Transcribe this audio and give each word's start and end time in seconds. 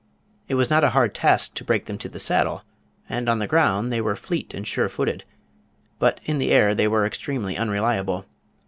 It 0.47 0.55
was 0.55 0.71
not 0.71 0.83
a 0.83 0.89
hard 0.89 1.13
task 1.13 1.53
to 1.53 1.63
break 1.63 1.85
them 1.85 1.99
to 1.99 2.09
the 2.09 2.17
saddle, 2.17 2.63
and 3.07 3.29
on 3.29 3.37
the 3.37 3.45
ground 3.45 3.93
they 3.93 4.01
were 4.01 4.15
fleet 4.15 4.51
and 4.55 4.65
sure 4.65 4.89
footed, 4.89 5.25
but 5.99 6.19
in 6.25 6.39
the 6.39 6.49
air 6.49 6.73
they 6.73 6.87
were 6.87 7.05
extremely 7.05 7.55
unreliable. 7.55 8.25